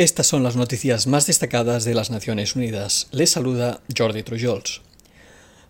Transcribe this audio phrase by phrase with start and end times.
[0.00, 3.08] Estas son las noticias más destacadas de las Naciones Unidas.
[3.10, 4.80] Les saluda Jordi Trujols.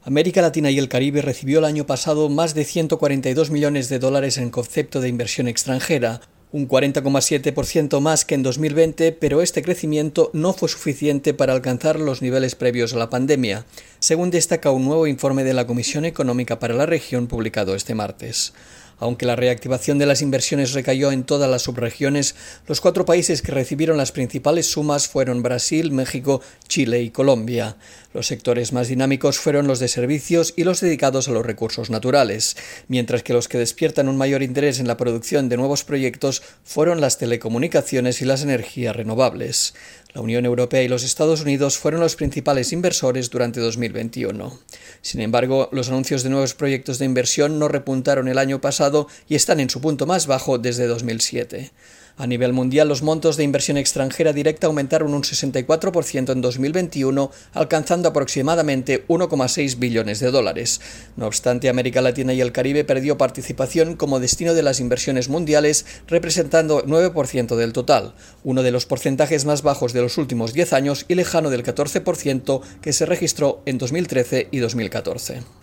[0.04, 4.38] América Latina y el Caribe recibió el año pasado más de 142 millones de dólares
[4.38, 6.20] en concepto de inversión extranjera,
[6.52, 12.22] un 40,7% más que en 2020, pero este crecimiento no fue suficiente para alcanzar los
[12.22, 13.66] niveles previos a la pandemia,
[13.98, 18.52] según destaca un nuevo informe de la Comisión Económica para la región publicado este martes.
[19.00, 22.36] Aunque la reactivación de las inversiones recayó en todas las subregiones,
[22.68, 27.76] los cuatro países que recibieron las principales sumas fueron Brasil, México, Chile y Colombia.
[28.12, 32.56] Los sectores más dinámicos fueron los de servicios y los dedicados a los recursos naturales,
[32.88, 37.00] mientras que los que despiertan un mayor interés en la producción de nuevos proyectos fueron
[37.00, 39.74] las telecomunicaciones y las energías renovables.
[40.12, 44.58] La Unión Europea y los Estados Unidos fueron los principales inversores durante 2021.
[45.02, 49.36] Sin embargo, los anuncios de nuevos proyectos de inversión no repuntaron el año pasado y
[49.36, 51.70] están en su punto más bajo desde 2007.
[52.16, 58.08] A nivel mundial, los montos de inversión extranjera directa aumentaron un 64% en 2021, alcanzando
[58.08, 60.80] aproximadamente 1,6 billones de dólares.
[61.16, 65.86] No obstante, América Latina y el Caribe perdió participación como destino de las inversiones mundiales,
[66.06, 71.04] representando 9% del total, uno de los porcentajes más bajos de los últimos 10 años
[71.08, 75.59] y lejano del 14% que se registró en 2013 y 2014.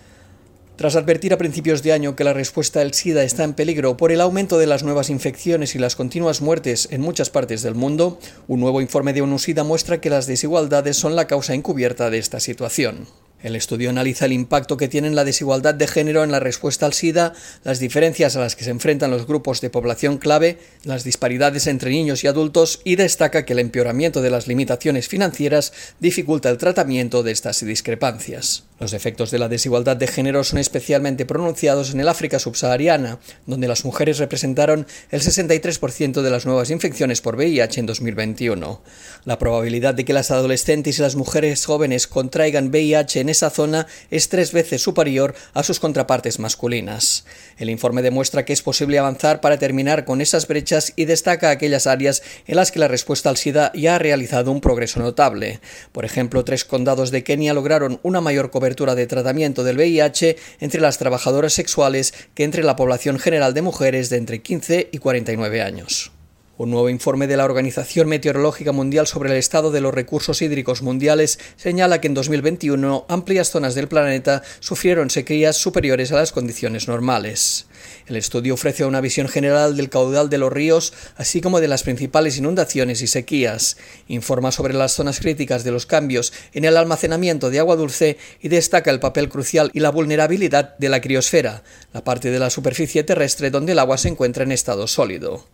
[0.78, 4.12] Tras advertir a principios de año que la respuesta al SIDA está en peligro por
[4.12, 8.20] el aumento de las nuevas infecciones y las continuas muertes en muchas partes del mundo,
[8.48, 12.40] un nuevo informe de ONU-SIDA muestra que las desigualdades son la causa encubierta de esta
[12.40, 13.08] situación.
[13.44, 16.94] El estudio analiza el impacto que tiene la desigualdad de género en la respuesta al
[16.94, 21.68] SIDA, las diferencias a las que se enfrentan los grupos de población clave, las disparidades
[21.68, 26.58] entre niños y adultos y destaca que el empeoramiento de las limitaciones financieras dificulta el
[26.58, 28.64] tratamiento de estas discrepancias.
[28.80, 33.68] Los efectos de la desigualdad de género son especialmente pronunciados en el África subsahariana, donde
[33.68, 38.82] las mujeres representaron el 63% de las nuevas infecciones por VIH en 2021.
[39.26, 43.88] La probabilidad de que las adolescentes y las mujeres jóvenes contraigan VIH en esa zona
[44.12, 47.26] es tres veces superior a sus contrapartes masculinas.
[47.58, 51.88] El informe demuestra que es posible avanzar para terminar con esas brechas y destaca aquellas
[51.88, 55.60] áreas en las que la respuesta al SIDA ya ha realizado un progreso notable.
[55.92, 60.82] Por ejemplo, tres condados de Kenia lograron una mayor cobertura de tratamiento del VIH entre
[60.82, 65.62] las trabajadoras sexuales que entre la población general de mujeres de entre 15 y 49
[65.62, 66.17] años.
[66.60, 70.82] Un nuevo informe de la Organización Meteorológica Mundial sobre el estado de los recursos hídricos
[70.82, 76.88] mundiales señala que en 2021 amplias zonas del planeta sufrieron sequías superiores a las condiciones
[76.88, 77.68] normales.
[78.08, 81.84] El estudio ofrece una visión general del caudal de los ríos, así como de las
[81.84, 83.78] principales inundaciones y sequías.
[84.08, 88.48] Informa sobre las zonas críticas de los cambios en el almacenamiento de agua dulce y
[88.48, 93.04] destaca el papel crucial y la vulnerabilidad de la criosfera, la parte de la superficie
[93.04, 95.48] terrestre donde el agua se encuentra en estado sólido.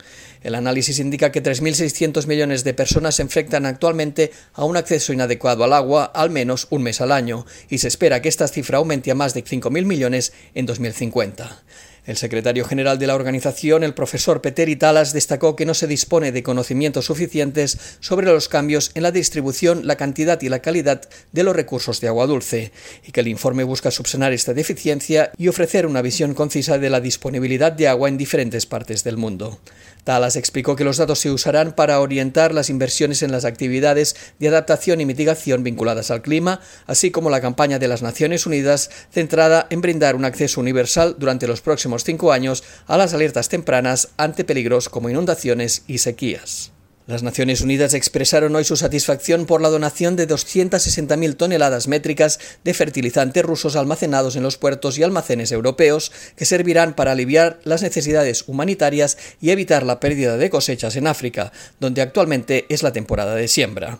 [0.43, 5.63] El análisis indica que 3.600 millones de personas se enfrentan actualmente a un acceso inadecuado
[5.63, 9.11] al agua al menos un mes al año, y se espera que esta cifra aumente
[9.11, 11.63] a más de 5.000 millones en 2050.
[12.05, 16.33] El secretario general de la organización, el profesor Peter Italas, destacó que no se dispone
[16.33, 21.43] de conocimientos suficientes sobre los cambios en la distribución, la cantidad y la calidad de
[21.43, 22.73] los recursos de agua dulce,
[23.07, 26.99] y que el informe busca subsanar esta deficiencia y ofrecer una visión concisa de la
[26.99, 29.59] disponibilidad de agua en diferentes partes del mundo.
[30.03, 34.49] Talas explicó que los datos se usarán para orientar las inversiones en las actividades de
[34.49, 39.67] adaptación y mitigación vinculadas al clima, así como la campaña de las Naciones Unidas centrada
[39.69, 41.61] en brindar un acceso universal durante los
[41.93, 46.71] próximos cinco años a las alertas tempranas ante peligros como inundaciones y sequías.
[47.05, 52.73] Las Naciones Unidas expresaron hoy su satisfacción por la donación de 260.000 toneladas métricas de
[52.73, 58.45] fertilizantes rusos almacenados en los puertos y almacenes europeos, que servirán para aliviar las necesidades
[58.47, 63.49] humanitarias y evitar la pérdida de cosechas en África, donde actualmente es la temporada de
[63.49, 63.99] siembra.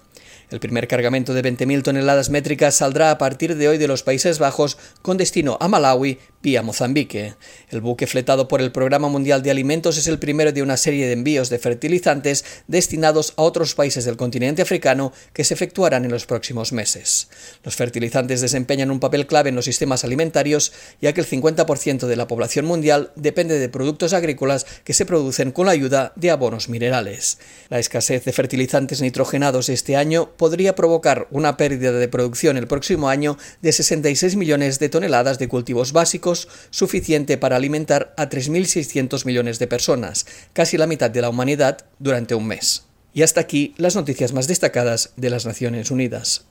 [0.53, 4.37] El primer cargamento de 20.000 toneladas métricas saldrá a partir de hoy de los Países
[4.37, 7.33] Bajos con destino a Malawi vía Mozambique.
[7.69, 11.07] El buque fletado por el Programa Mundial de Alimentos es el primero de una serie
[11.07, 16.11] de envíos de fertilizantes destinados a otros países del continente africano que se efectuarán en
[16.11, 17.29] los próximos meses.
[17.63, 22.15] Los fertilizantes desempeñan un papel clave en los sistemas alimentarios, ya que el 50% de
[22.15, 26.69] la población mundial depende de productos agrícolas que se producen con la ayuda de abonos
[26.69, 27.39] minerales.
[27.69, 33.07] La escasez de fertilizantes nitrogenados este año podría provocar una pérdida de producción el próximo
[33.07, 39.57] año de 66 millones de toneladas de cultivos básicos, suficiente para alimentar a 3.600 millones
[39.57, 42.83] de personas, casi la mitad de la humanidad, durante un mes.
[43.13, 46.43] Y hasta aquí las noticias más destacadas de las Naciones Unidas.